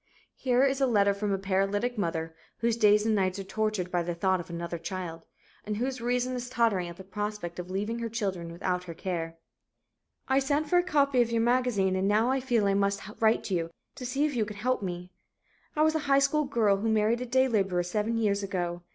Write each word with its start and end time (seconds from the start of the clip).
Here 0.35 0.63
is 0.63 0.81
a 0.81 0.87
letter 0.87 1.13
from 1.13 1.31
a 1.31 1.37
paralytic 1.37 1.95
mother, 1.95 2.33
whose 2.57 2.75
days 2.75 3.05
and 3.05 3.13
nights 3.13 3.37
are 3.37 3.43
tortured 3.43 3.91
by 3.91 4.01
the 4.01 4.15
thought 4.15 4.39
of 4.39 4.49
another 4.49 4.79
child, 4.79 5.27
and 5.63 5.77
whose 5.77 6.01
reason 6.01 6.33
is 6.33 6.49
tottering 6.49 6.87
at 6.89 6.97
the 6.97 7.03
prospect 7.03 7.59
of 7.59 7.69
leaving 7.69 7.99
her 7.99 8.09
children 8.09 8.51
without 8.51 8.85
her 8.85 8.95
care: 8.95 9.37
"I 10.27 10.39
sent 10.39 10.67
for 10.67 10.79
a 10.79 10.83
copy 10.83 11.21
of 11.21 11.31
your 11.31 11.41
magazine 11.43 11.95
and 11.95 12.07
now 12.07 12.39
feel 12.39 12.65
I 12.65 12.73
must 12.73 12.99
write 13.19 13.51
you 13.51 13.69
to 13.93 14.03
see 14.03 14.25
if 14.25 14.35
you 14.35 14.43
can 14.43 14.57
help 14.57 14.81
me. 14.81 15.11
"I 15.75 15.83
was 15.83 15.93
a 15.93 15.99
high 16.09 16.17
school 16.17 16.45
girl 16.45 16.77
who 16.77 16.89
married 16.89 17.21
a 17.21 17.27
day 17.27 17.47
laborer 17.47 17.83
seven 17.83 18.17
years 18.17 18.41
ago. 18.41 18.81